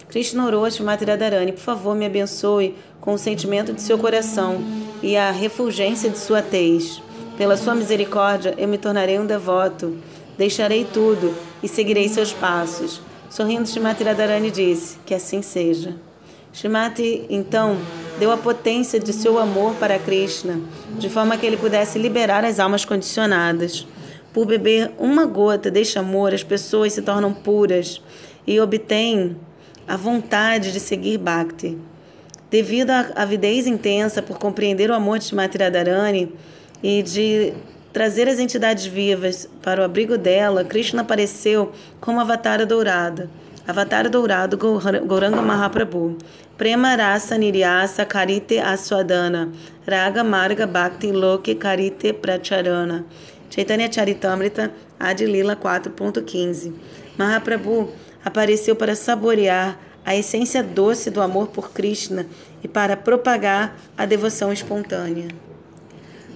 Krishna 0.10 0.44
orou 0.44 0.66
a 0.66 0.72
Shrimati 0.72 1.06
Radharani, 1.06 1.51
por 1.51 1.62
favor, 1.62 1.96
me 1.96 2.04
abençoe 2.04 2.74
com 3.00 3.13
o 3.13 3.18
sentimento 3.18 3.72
de 3.72 3.80
seu 3.80 3.96
coração 3.96 4.60
e 5.04 5.16
a 5.16 5.30
refulgência 5.30 6.10
de 6.10 6.18
sua 6.18 6.42
tez. 6.42 7.00
Pela 7.38 7.56
sua 7.56 7.75
misericórdia, 7.75 8.56
eu 8.58 8.68
me 8.68 8.80
tornarei 8.80 9.20
um 9.20 9.25
devoto. 9.28 9.96
Deixarei 10.36 10.84
tudo 10.84 11.36
e 11.62 11.68
seguirei 11.68 12.10
seus 12.10 12.34
passos. 12.34 13.00
Sorrindo, 13.30 13.70
Shrimati 13.70 14.04
Radharani 14.04 14.50
disse, 14.50 14.98
que 15.06 15.13
assim 15.13 15.44
seja. 15.44 15.96
Shrimati, 16.51 17.28
então, 17.30 17.78
deu 18.18 18.32
a 18.32 18.38
potência 18.38 19.00
de 19.00 19.13
seu 19.13 19.38
amor 19.38 19.75
para 19.75 20.00
Krishna, 20.00 20.60
de 20.98 21.08
forma 21.08 21.38
que 21.38 21.46
ele 21.46 21.56
pudesse 21.56 22.00
liberar 22.00 22.44
as 22.44 22.60
almas 22.60 22.84
condicionadas. 22.84 23.86
Por 24.34 24.48
beber 24.48 24.92
uma 24.98 25.28
gota 25.28 25.70
deste 25.70 26.00
amor, 26.00 26.34
as 26.34 26.44
pessoas 26.44 26.94
se 26.94 27.04
tornam 27.04 27.32
puras 27.32 28.01
e 28.48 28.60
obtêm 28.60 29.38
a 29.89 29.98
vontade 29.98 30.72
de 30.72 30.79
seguir 30.79 31.17
Bhakti. 31.17 31.75
Devido 32.51 32.91
à 32.91 33.12
avidez 33.15 33.65
intensa 33.65 34.22
por 34.22 34.38
compreender 34.38 34.91
o 34.91 34.93
amor 34.93 35.17
de 35.17 35.34
Radharani 35.36 36.31
e 36.84 37.01
de 37.01 37.53
trazer 37.91 38.27
as 38.27 38.38
entidades 38.38 38.86
vivas 38.86 39.50
para 39.63 39.81
o 39.81 39.84
abrigo 39.84 40.15
dela, 40.15 40.63
Krishna 40.63 41.01
apareceu 41.01 41.72
como 42.00 42.19
Avatara 42.19 42.67
Dourada. 42.67 43.31
Avatara 43.67 44.08
Dourado 44.10 44.58
Gauranga 44.58 45.41
Mahaprabhu. 45.41 46.17
Prema 46.55 46.96
Rasa 46.96 47.36
Niryasa 47.36 48.05
Karite 48.05 48.60
Aswadana. 48.60 49.51
Raga 49.88 50.24
Marga 50.24 50.67
Bhakti 50.67 51.12
Loke 51.12 51.55
Karite 51.55 52.13
Pracharana. 52.13 53.05
Chaitanya 53.50 53.89
Charitamrita 53.89 54.72
Adilila 55.00 55.55
4.15. 55.55 56.74
Mahaprabhu 57.17 57.89
apareceu 58.24 58.76
para 58.76 58.96
saborear 58.96 59.80
a 60.06 60.16
essência 60.16 60.64
doce 60.64 61.10
do 61.10 61.22
amor 61.22 61.48
por 61.48 61.72
Krishna 61.72 62.26
e 62.64 62.68
para 62.68 62.98
propagar 62.98 63.78
a 63.98 64.06
devoção 64.06 64.52
espontânea. 64.52 65.28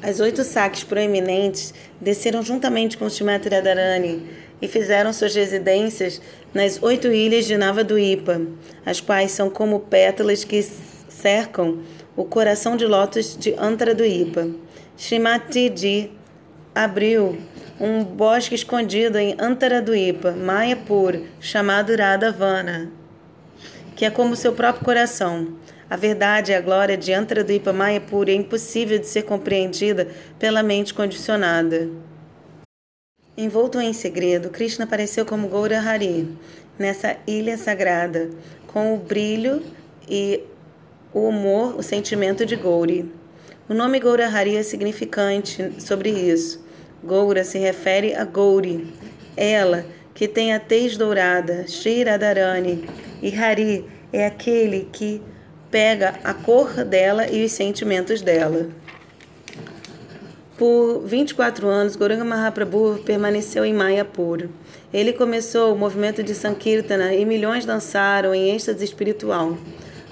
As 0.01 0.19
oito 0.19 0.43
saques 0.43 0.83
proeminentes 0.83 1.73
desceram 1.99 2.43
juntamente 2.43 2.97
com 2.97 3.09
Shrimati 3.09 3.47
Radharani 3.47 4.27
e 4.61 4.67
fizeram 4.67 5.13
suas 5.13 5.33
residências 5.33 6.21
nas 6.53 6.81
oito 6.83 7.07
ilhas 7.07 7.45
de 7.45 7.57
Navaduipa, 7.57 8.41
as 8.85 8.99
quais 8.99 9.31
são 9.31 9.49
como 9.49 9.79
pétalas 9.79 10.43
que 10.43 10.61
cercam 11.07 11.79
o 12.15 12.25
coração 12.25 12.75
de 12.75 12.85
lótus 12.85 13.37
de 13.37 13.55
Antaraduipa. 13.57 14.49
Srimati 14.97 15.71
Ji 15.75 16.11
abriu 16.75 17.37
um 17.79 18.03
bosque 18.03 18.55
escondido 18.55 19.17
em 19.17 19.35
Antaraduipa, 19.39 20.31
Mayapur, 20.31 21.21
chamado 21.39 21.95
Radhavana, 21.95 22.91
que 23.95 24.05
é 24.05 24.09
como 24.09 24.35
seu 24.35 24.53
próprio 24.53 24.85
coração. 24.85 25.55
A 25.89 25.95
verdade 25.95 26.51
e 26.51 26.55
a 26.55 26.61
glória 26.61 26.97
de 26.97 27.13
Antaraduipa 27.13 27.71
Mayapur 27.71 28.27
é 28.29 28.33
impossível 28.33 28.97
de 28.97 29.07
ser 29.07 29.23
compreendida 29.23 30.07
pela 30.39 30.63
mente 30.63 30.93
condicionada. 30.93 31.89
Envolto 33.37 33.79
em 33.79 33.93
segredo, 33.93 34.49
Krishna 34.49 34.85
apareceu 34.85 35.25
como 35.25 35.47
Gaura 35.49 35.79
Hari, 35.79 36.29
nessa 36.77 37.17
ilha 37.27 37.57
sagrada, 37.57 38.29
com 38.67 38.93
o 38.93 38.97
brilho 38.97 39.61
e 40.07 40.43
o 41.13 41.27
humor, 41.27 41.75
o 41.77 41.83
sentimento 41.83 42.45
de 42.45 42.55
Gauri. 42.55 43.11
O 43.69 43.73
nome 43.73 43.99
Gaurahari 43.99 44.57
é 44.57 44.63
significante 44.63 45.71
sobre 45.79 46.09
isso. 46.09 46.62
Goura 47.03 47.43
se 47.43 47.57
refere 47.57 48.15
a 48.15 48.23
Gauri, 48.23 48.87
ela 49.35 49.85
que 50.13 50.27
tem 50.27 50.53
a 50.53 50.59
tez 50.59 50.95
dourada, 50.95 51.67
Shri 51.67 52.03
Radharani, 52.03 52.85
e 53.21 53.35
Hari 53.35 53.85
é 54.11 54.25
aquele 54.25 54.87
que 54.91 55.21
pega 55.69 56.19
a 56.23 56.33
cor 56.33 56.85
dela 56.85 57.27
e 57.27 57.43
os 57.43 57.51
sentimentos 57.51 58.21
dela. 58.21 58.69
Por 60.57 61.01
24 61.05 61.67
anos, 61.67 61.95
Goranga 61.95 62.23
Mahaprabhu 62.23 62.99
permaneceu 63.03 63.65
em 63.65 63.73
Mayapur. 63.73 64.47
Ele 64.93 65.11
começou 65.11 65.73
o 65.73 65.77
movimento 65.77 66.21
de 66.21 66.35
Sankirtana 66.35 67.13
e 67.13 67.25
milhões 67.25 67.65
dançaram 67.65 68.35
em 68.35 68.55
êxtase 68.55 68.85
espiritual. 68.85 69.57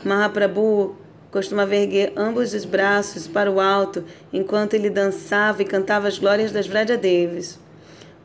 Mahaprabhu 0.04 0.96
costumava 1.32 1.76
erguer 1.76 2.12
ambos 2.16 2.54
os 2.54 2.66
braços 2.66 3.28
para 3.28 3.50
o 3.50 3.60
alto 3.60 4.04
enquanto 4.34 4.74
ele 4.74 4.90
dançava 4.90 5.62
e 5.62 5.66
cantava 5.66 6.08
as 6.08 6.20
glórias 6.20 6.52
das 6.52 6.68
Vrajadevis. 6.68 7.58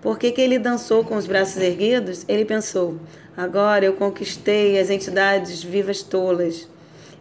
Por 0.03 0.19
que, 0.19 0.33
que 0.33 0.41
ele 0.41 0.59
dançou 0.59 1.05
com 1.05 1.17
os 1.17 1.27
braços 1.27 1.63
erguidos? 1.63 2.25
Ele 2.29 2.45
pensou: 2.45 2.99
agora 3.37 3.85
eu 3.85 3.95
conquistei 3.95 4.79
as 4.79 4.91
entidades 4.91 5.63
vivas 5.63 6.03
tolas. 6.03 6.69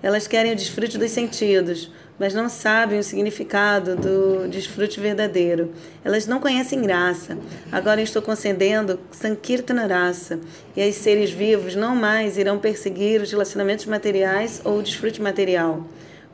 Elas 0.03 0.27
querem 0.27 0.51
o 0.51 0.55
desfrute 0.55 0.97
dos 0.97 1.11
sentidos, 1.11 1.91
mas 2.19 2.33
não 2.33 2.49
sabem 2.49 2.99
o 2.99 3.03
significado 3.03 3.95
do 3.95 4.47
desfrute 4.47 4.99
verdadeiro. 4.99 5.71
Elas 6.03 6.27
não 6.27 6.39
conhecem 6.39 6.81
graça. 6.81 7.37
Agora 7.71 8.01
estou 8.01 8.21
concedendo 8.21 8.99
Sankirtana 9.11 9.87
raça, 9.87 10.39
e 10.75 10.87
os 10.87 10.95
seres 10.95 11.31
vivos 11.31 11.75
não 11.75 11.95
mais 11.95 12.37
irão 12.37 12.57
perseguir 12.59 13.21
os 13.21 13.31
relacionamentos 13.31 13.85
materiais 13.85 14.61
ou 14.63 14.79
o 14.79 14.83
desfrute 14.83 15.21
material. 15.21 15.85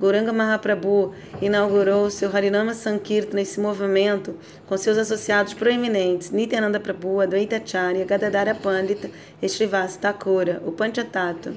Goranga 0.01 0.33
Mahaprabhu 0.33 1.13
inaugurou 1.39 2.09
seu 2.09 2.35
Harinama 2.35 2.73
Sankirtan 2.73 3.35
nesse 3.35 3.59
movimento 3.59 4.35
com 4.65 4.75
seus 4.75 4.97
associados 4.97 5.53
proeminentes 5.53 6.31
Nityananda 6.31 6.79
Prabhu, 6.79 7.19
Advaita 7.19 7.57
Acharya, 7.57 8.03
Gadadara 8.03 8.55
Pandita 8.55 9.11
e 9.39 9.47
Thakura, 10.01 10.59
o 10.65 10.71
Panchatattva. 10.71 11.53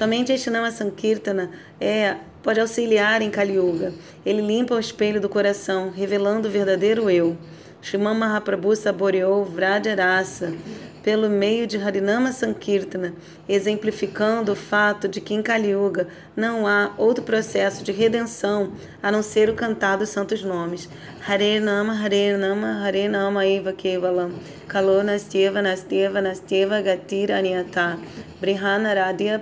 Somente 0.00 0.32
este 0.32 0.48
Nama 0.48 0.70
Sankirtana 0.70 1.50
é, 1.78 2.16
pode 2.42 2.58
auxiliar 2.58 3.20
em 3.20 3.30
Kali 3.30 3.56
Yuga. 3.56 3.92
Ele 4.24 4.40
limpa 4.40 4.74
o 4.74 4.80
espelho 4.80 5.20
do 5.20 5.28
coração, 5.28 5.90
revelando 5.94 6.48
o 6.48 6.50
verdadeiro 6.50 7.10
eu. 7.10 7.36
Shriman 7.82 8.14
Mahaprabhu 8.14 8.74
saboreou 8.74 9.44
Vrajarasa 9.44 10.54
pelo 11.02 11.28
meio 11.28 11.66
de 11.66 11.76
Harinama 11.76 12.32
Sankirtana, 12.32 13.14
exemplificando 13.48 14.52
o 14.52 14.56
fato 14.56 15.08
de 15.08 15.20
que 15.20 15.34
em 15.34 15.42
Kali 15.42 15.70
Yuga 15.70 16.08
não 16.36 16.66
há 16.66 16.92
outro 16.98 17.24
processo 17.24 17.82
de 17.82 17.92
redenção 17.92 18.72
a 19.02 19.10
não 19.10 19.22
ser 19.22 19.48
o 19.48 19.54
cantar 19.54 19.96
dos 19.96 20.10
santos 20.10 20.42
nomes. 20.42 20.88
Hare 21.26 21.58
Nama, 21.60 21.92
Hare 21.94 22.36
Nama, 22.36 22.84
Hare 22.84 23.08
Nama 23.08 23.46
Eva 23.46 23.72
Kevalam, 23.72 24.32
Kalo 24.68 25.02
Nasteva, 25.02 25.62
Nasteva, 25.62 26.20
Nasteva 26.20 26.80
Gatira 26.80 27.38
Anyata, 27.38 27.98
Brihana 28.40 28.90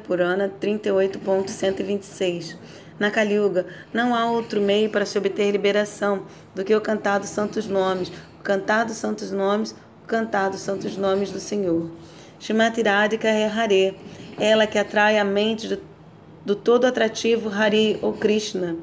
Purana 0.02 0.48
38.126. 0.60 2.56
Na 2.98 3.12
Kaliuga, 3.12 3.64
não 3.92 4.12
há 4.12 4.28
outro 4.28 4.60
meio 4.60 4.90
para 4.90 5.06
se 5.06 5.16
obter 5.16 5.52
liberação 5.52 6.24
do 6.52 6.64
que 6.64 6.74
o 6.74 6.80
cantar 6.80 7.20
dos 7.20 7.28
santos 7.28 7.68
nomes, 7.68 8.10
o 8.40 8.42
cantar 8.42 8.84
dos 8.84 8.96
santos 8.96 9.30
nomes, 9.30 9.72
o 10.08 10.10
cantar 10.10 10.48
dos 10.48 10.60
santos 10.60 10.96
nomes 10.96 11.30
do 11.30 11.38
Senhor. 11.38 11.90
Shimati 12.40 12.80
Radhika 12.80 13.28
é 13.28 13.46
Hare, 13.46 13.94
ela 14.40 14.66
que 14.66 14.78
atrai 14.78 15.18
a 15.18 15.24
mente 15.24 15.68
do, 15.68 15.78
do 16.46 16.56
todo 16.56 16.86
atrativo 16.86 17.50
Hari 17.50 17.98
ou 18.00 18.14
Krishna. 18.14 18.74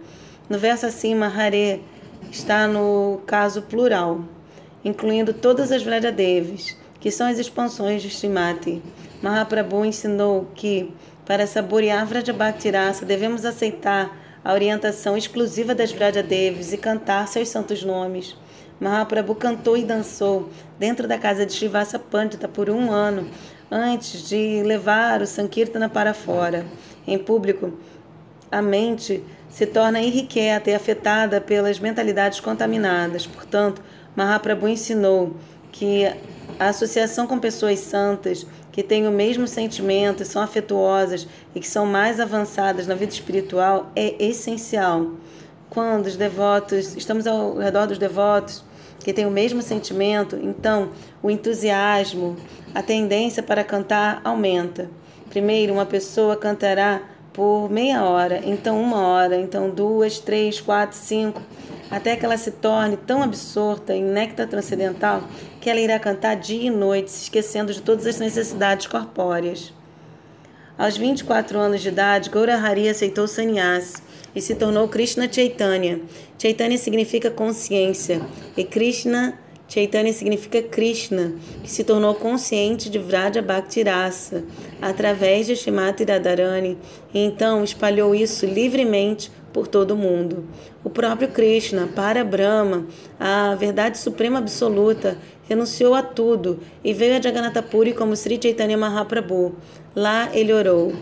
No 0.47 0.59
verso 0.59 0.85
acima, 0.85 1.25
Hare 1.25 1.83
está 2.31 2.67
no 2.67 3.21
caso 3.25 3.63
plural, 3.63 4.23
incluindo 4.83 5.33
todas 5.33 5.71
as 5.71 5.81
Vrajadevis, 5.81 6.77
que 6.99 7.09
são 7.09 7.25
as 7.25 7.39
expansões 7.39 8.03
de 8.03 8.09
Shrimati. 8.11 8.83
Mahaprabhu 9.19 9.83
ensinou 9.83 10.47
que 10.53 10.93
para 11.25 11.47
saborear 11.47 12.05
Vrajabhaktirasa, 12.05 13.03
devemos 13.03 13.45
aceitar 13.45 14.15
a 14.43 14.53
orientação 14.53 15.17
exclusiva 15.17 15.73
das 15.73 15.91
Vrajadevis 15.91 16.71
e 16.71 16.77
cantar 16.77 17.27
seus 17.27 17.49
santos 17.49 17.83
nomes. 17.83 18.37
Mahaprabhu 18.79 19.35
cantou 19.35 19.77
e 19.77 19.83
dançou 19.83 20.49
dentro 20.77 21.07
da 21.07 21.17
casa 21.17 21.45
de 21.45 21.53
Shivasa 21.53 21.97
Pandita 21.97 22.47
por 22.47 22.69
um 22.69 22.91
ano, 22.91 23.27
antes 23.71 24.27
de 24.27 24.61
levar 24.63 25.21
o 25.21 25.27
Sankirtana 25.27 25.87
para 25.87 26.13
fora. 26.13 26.65
Em 27.07 27.17
público, 27.17 27.73
a 28.51 28.61
mente 28.61 29.23
se 29.49 29.65
torna 29.65 30.01
irrequieta 30.01 30.69
e 30.69 30.75
afetada 30.75 31.39
pelas 31.39 31.79
mentalidades 31.79 32.39
contaminadas. 32.41 33.25
Portanto, 33.25 33.81
Mahaprabhu 34.15 34.67
ensinou 34.67 35.35
que 35.71 36.05
a 36.59 36.67
associação 36.67 37.27
com 37.27 37.39
pessoas 37.39 37.79
santas 37.79 38.45
que 38.75 38.83
têm 38.83 39.07
o 39.07 39.11
mesmo 39.11 39.47
sentimento, 39.47 40.25
são 40.25 40.41
afetuosas 40.41 41.25
e 41.55 41.61
que 41.61 41.67
são 41.67 41.85
mais 41.85 42.19
avançadas 42.19 42.85
na 42.87 42.93
vida 42.93 43.13
espiritual 43.13 43.89
é 43.95 44.21
essencial. 44.21 45.11
Quando 45.69 46.07
os 46.07 46.17
devotos, 46.17 46.93
estamos 46.97 47.25
ao 47.25 47.57
redor 47.57 47.87
dos 47.87 47.97
devotos 47.97 48.64
que 48.99 49.13
têm 49.13 49.25
o 49.25 49.31
mesmo 49.31 49.61
sentimento, 49.61 50.37
então 50.41 50.89
o 51.21 51.29
entusiasmo, 51.29 52.35
a 52.73 52.81
tendência 52.81 53.43
para 53.43 53.63
cantar 53.63 54.21
aumenta. 54.23 54.89
Primeiro, 55.29 55.73
uma 55.73 55.85
pessoa 55.85 56.35
cantará 56.35 57.01
por 57.33 57.69
meia 57.69 58.03
hora, 58.03 58.41
então 58.45 58.81
uma 58.81 59.07
hora, 59.07 59.35
então 59.35 59.69
duas, 59.69 60.19
três, 60.19 60.61
quatro, 60.61 60.97
cinco 60.97 61.41
até 61.89 62.15
que 62.15 62.25
ela 62.25 62.37
se 62.37 62.51
torne 62.51 62.97
tão 62.97 63.21
absorta 63.21 63.93
em 63.93 64.03
néctar 64.03 64.47
transcendental 64.47 65.23
que 65.61 65.69
ela 65.69 65.79
irá 65.79 65.99
cantar 65.99 66.35
dia 66.35 66.67
e 66.67 66.69
noite, 66.69 67.11
se 67.11 67.23
esquecendo 67.23 67.73
de 67.73 67.81
todas 67.81 68.05
as 68.05 68.19
necessidades 68.19 68.87
corpóreas. 68.87 69.73
Aos 70.77 70.97
24 70.97 71.57
anos 71.57 71.81
de 71.81 71.89
idade, 71.89 72.29
Gaurahari 72.29 72.89
aceitou 72.89 73.27
sannyas 73.27 73.93
e 74.35 74.41
se 74.41 74.55
tornou 74.55 74.87
Krishna 74.87 75.31
Chaitanya. 75.31 76.01
Chaitanya 76.37 76.77
significa 76.77 77.31
consciência 77.31 78.21
e 78.57 78.63
Krishna 78.63 79.39
Chaitanya 79.67 80.13
significa 80.13 80.61
Krishna, 80.61 81.33
que 81.63 81.71
se 81.71 81.83
tornou 81.83 82.13
consciente 82.13 82.87
de 82.87 82.99
Vraja 82.99 83.41
Bhakti 83.41 83.81
Rasa 83.81 84.43
através 84.79 85.47
de 85.47 85.55
Shrimati 85.55 86.03
Radharani 86.03 86.77
e 87.11 87.19
então 87.19 87.63
espalhou 87.63 88.13
isso 88.13 88.45
livremente 88.45 89.31
por 89.51 89.67
todo 89.67 89.91
o 89.91 89.97
mundo. 89.97 90.45
O 90.83 90.89
próprio 90.89 91.29
Krishna, 91.29 91.87
para 91.87 92.23
Brahma, 92.23 92.85
a 93.19 93.55
verdade 93.55 93.97
suprema 93.97 94.37
absoluta, 94.37 95.17
renunciou 95.49 95.95
a 95.95 96.03
tudo 96.03 96.59
e 96.83 96.93
veio 96.93 97.17
a 97.17 97.21
Jagannatha 97.21 97.63
Puri 97.63 97.93
como 97.93 98.15
Sri 98.15 98.39
Chaitanya 98.39 98.77
Mahaprabhu. 98.77 99.55
Lá 99.95 100.29
ele 100.33 100.53
orou: 100.53 100.93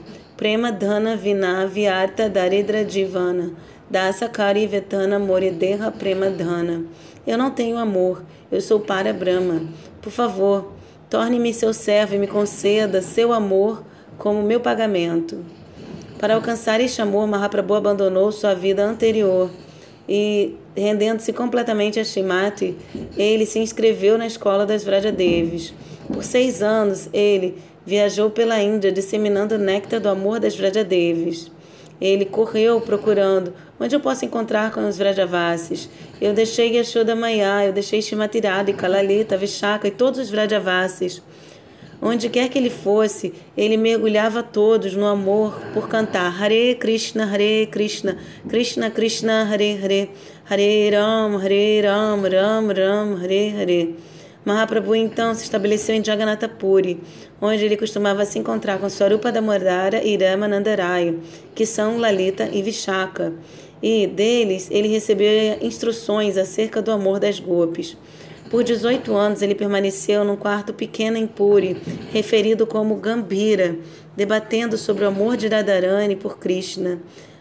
Prema 0.43 0.73
Dhana 0.73 1.15
Vina 1.15 1.65
Vyarta 1.65 2.27
Daridra 2.27 2.83
Divana 2.83 3.53
Dasa 3.89 4.27
Kari 4.27 4.67
Vetana 4.67 5.17
Morideha 5.17 5.89
Prema 5.89 6.29
Dhana. 6.29 6.83
Eu 7.25 7.37
não 7.37 7.49
tenho 7.49 7.77
amor, 7.77 8.21
eu 8.51 8.59
sou 8.59 8.81
para 8.81 9.13
Brahma. 9.13 9.61
Por 10.01 10.11
favor, 10.11 10.73
torne-me 11.09 11.53
seu 11.53 11.73
servo 11.73 12.15
e 12.15 12.17
me 12.17 12.27
conceda 12.27 13.01
seu 13.01 13.31
amor 13.31 13.85
como 14.17 14.43
meu 14.43 14.59
pagamento. 14.59 15.45
Para 16.19 16.35
alcançar 16.35 16.81
este 16.81 17.01
amor, 17.01 17.25
Mahaprabhu 17.25 17.75
abandonou 17.75 18.29
sua 18.29 18.53
vida 18.53 18.83
anterior 18.83 19.49
e, 20.09 20.57
rendendo-se 20.75 21.31
completamente 21.31 22.01
a 22.01 22.03
Shrimati, 22.03 22.75
ele 23.15 23.45
se 23.45 23.59
inscreveu 23.59 24.17
na 24.17 24.27
escola 24.27 24.65
das 24.65 24.83
Vrajadevis. 24.83 25.73
Por 26.11 26.21
seis 26.21 26.61
anos, 26.61 27.07
ele 27.13 27.59
viajou 27.85 28.29
pela 28.29 28.61
Índia 28.61 28.91
disseminando 28.91 29.55
o 29.55 29.57
néctar 29.57 29.99
do 29.99 30.09
amor 30.09 30.39
das 30.39 30.55
Vrajadevis. 30.55 31.51
Ele 32.01 32.25
correu 32.25 32.81
procurando 32.81 33.53
onde 33.79 33.95
eu 33.95 33.99
posso 33.99 34.25
encontrar 34.25 34.71
com 34.71 34.87
os 34.87 34.97
Vrajavasis. 34.97 35.89
Eu 36.19 36.33
deixei 36.33 36.75
Yashoda 36.75 37.15
Maya, 37.15 37.65
eu 37.65 37.73
deixei 37.73 38.01
Shimatirada 38.01 38.71
Kalalita, 38.73 39.37
Vishaka 39.37 39.87
e 39.87 39.91
todos 39.91 40.19
os 40.19 40.29
Vrajavasis. 40.29 41.21
Onde 42.01 42.27
quer 42.27 42.49
que 42.49 42.57
ele 42.57 42.69
fosse, 42.69 43.33
ele 43.55 43.77
mergulhava 43.77 44.43
todos 44.43 44.93
no 44.93 45.05
amor 45.05 45.57
por 45.73 45.87
cantar 45.87 46.37
Hare 46.37 46.75
Krishna, 46.75 47.25
Hare 47.25 47.65
Krishna, 47.71 48.17
Krishna 48.49 48.91
Krishna, 48.91 49.45
Hare 49.45 49.79
Hare, 49.81 50.09
Hare 50.49 50.91
Ram, 50.91 51.37
Hare 51.37 51.81
Ram, 51.81 52.21
Ram 52.23 52.67
Ram, 52.67 53.15
Hare 53.21 53.49
Hare. 53.57 54.12
Mahaprabhu 54.45 54.95
então 54.95 55.33
se 55.33 55.43
estabeleceu 55.43 55.95
em 55.95 56.03
Jagannatha 56.03 56.49
Puri, 56.49 56.99
onde 57.41 57.63
ele 57.63 57.77
costumava 57.77 58.25
se 58.25 58.37
encontrar 58.37 58.77
com 58.77 58.89
Swarupa 58.89 59.31
Damodara 59.31 60.03
e 60.03 60.17
Rama 60.17 60.47
Nandaraya, 60.47 61.15
que 61.55 61.65
são 61.65 61.97
Lalita 61.97 62.49
e 62.51 62.61
Vishaka. 62.61 63.33
E 63.81 64.07
deles 64.07 64.69
ele 64.71 64.87
recebeu 64.87 65.57
instruções 65.61 66.37
acerca 66.37 66.81
do 66.81 66.91
amor 66.91 67.19
das 67.19 67.39
gopis. 67.39 67.97
Por 68.49 68.63
18 68.63 69.15
anos, 69.15 69.41
ele 69.41 69.55
permaneceu 69.55 70.23
num 70.23 70.35
quarto 70.35 70.73
pequeno 70.73 71.17
em 71.17 71.25
Puri, 71.25 71.75
referido 72.11 72.67
como 72.67 72.97
Gambira, 72.97 73.75
debatendo 74.15 74.77
sobre 74.77 75.03
o 75.03 75.07
amor 75.07 75.35
de 75.35 75.47
Radharani 75.47 76.15
por 76.15 76.37
Krishna. 76.37 76.99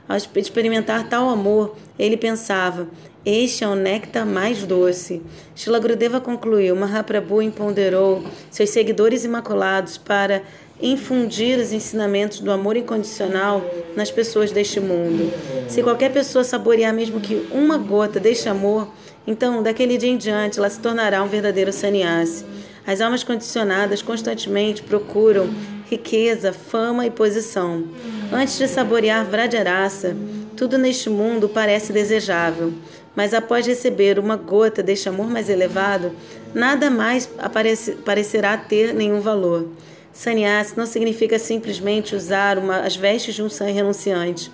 Ao 0.08 0.16
experimentar 0.16 1.08
tal 1.08 1.28
amor, 1.28 1.76
ele 1.98 2.16
pensava: 2.16 2.88
este 3.24 3.62
é 3.62 3.68
o 3.68 3.74
néctar 3.76 4.26
mais 4.26 4.64
doce. 4.64 5.22
Shila 5.54 5.78
Gurudeva 5.78 6.20
concluiu: 6.20 6.74
Mahaprabhu 6.74 7.40
empoderou 7.40 8.24
seus 8.50 8.70
seguidores 8.70 9.24
imaculados 9.24 9.96
para 9.96 10.42
infundir 10.80 11.58
os 11.58 11.72
ensinamentos 11.72 12.40
do 12.40 12.50
amor 12.50 12.76
incondicional 12.76 13.64
nas 13.94 14.10
pessoas 14.10 14.50
deste 14.50 14.80
mundo. 14.80 15.32
Se 15.68 15.82
qualquer 15.82 16.12
pessoa 16.12 16.42
saborear 16.42 16.92
mesmo 16.92 17.20
que 17.20 17.46
uma 17.52 17.78
gota 17.78 18.18
deste 18.18 18.48
amor, 18.48 18.88
então 19.24 19.62
daquele 19.62 19.96
dia 19.96 20.10
em 20.10 20.16
diante 20.16 20.58
ela 20.58 20.68
se 20.68 20.80
tornará 20.80 21.22
um 21.22 21.28
verdadeiro 21.28 21.72
sannyasi. 21.72 22.44
As 22.84 23.00
almas 23.00 23.22
condicionadas 23.22 24.02
constantemente 24.02 24.82
procuram 24.82 25.48
riqueza, 25.88 26.52
fama 26.52 27.06
e 27.06 27.10
posição. 27.10 27.84
Antes 28.32 28.58
de 28.58 28.66
saborear 28.66 29.24
Vrajarasa, 29.24 30.16
tudo 30.56 30.78
neste 30.78 31.08
mundo 31.08 31.48
parece 31.48 31.92
desejável, 31.92 32.72
mas 33.14 33.34
após 33.34 33.66
receber 33.66 34.18
uma 34.18 34.36
gota 34.36 34.82
deste 34.82 35.08
amor 35.08 35.28
mais 35.28 35.48
elevado, 35.48 36.12
nada 36.54 36.90
mais 36.90 37.28
aparece, 37.38 37.92
parecerá 37.92 38.56
ter 38.56 38.94
nenhum 38.94 39.20
valor. 39.20 39.68
Sannyasi 40.12 40.76
não 40.76 40.86
significa 40.86 41.38
simplesmente 41.38 42.14
usar 42.14 42.58
uma, 42.58 42.80
as 42.80 42.96
vestes 42.96 43.34
de 43.34 43.42
um 43.42 43.48
renunciante. 43.48 44.50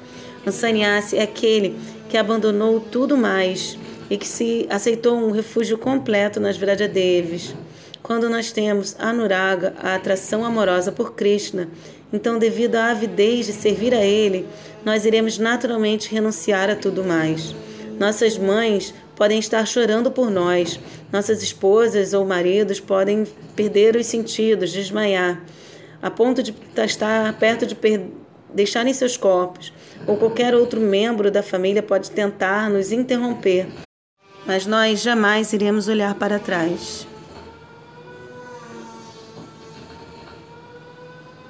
Um 0.46 0.52
sannyasi 0.52 1.16
é 1.16 1.22
aquele 1.22 1.78
que 2.08 2.16
abandonou 2.16 2.80
tudo 2.80 3.16
mais 3.16 3.76
e 4.08 4.16
que 4.16 4.26
se 4.26 4.66
aceitou 4.70 5.16
um 5.16 5.30
refúgio 5.30 5.76
completo 5.76 6.40
nas 6.40 6.56
Vrajadevis. 6.56 7.54
Quando 8.02 8.30
nós 8.30 8.52
temos 8.52 8.96
Anuraga, 8.98 9.74
a 9.82 9.94
atração 9.96 10.44
amorosa 10.44 10.92
por 10.92 11.12
Krishna, 11.14 11.68
então, 12.12 12.38
devido 12.38 12.76
à 12.76 12.90
avidez 12.92 13.46
de 13.46 13.52
servir 13.52 13.92
a 13.92 14.02
Ele, 14.04 14.46
nós 14.84 15.04
iremos 15.04 15.36
naturalmente 15.38 16.10
renunciar 16.10 16.70
a 16.70 16.76
tudo 16.76 17.04
mais. 17.04 17.54
Nossas 17.98 18.38
mães 18.38 18.94
podem 19.16 19.40
estar 19.40 19.66
chorando 19.66 20.08
por 20.08 20.30
nós, 20.30 20.78
nossas 21.12 21.42
esposas 21.42 22.14
ou 22.14 22.24
maridos 22.24 22.78
podem 22.78 23.26
perder 23.56 23.96
os 23.96 24.06
sentidos, 24.06 24.72
desmaiar, 24.72 25.42
a 26.00 26.08
ponto 26.08 26.40
de 26.40 26.54
estar 26.76 27.36
perto 27.38 27.66
de 27.66 27.76
deixarem 28.54 28.94
seus 28.94 29.16
corpos, 29.16 29.72
ou 30.06 30.16
qualquer 30.16 30.54
outro 30.54 30.80
membro 30.80 31.28
da 31.28 31.42
família 31.42 31.82
pode 31.82 32.12
tentar 32.12 32.70
nos 32.70 32.92
interromper, 32.92 33.66
mas 34.46 34.64
nós 34.64 35.02
jamais 35.02 35.52
iremos 35.52 35.88
olhar 35.88 36.14
para 36.14 36.38
trás. 36.38 37.07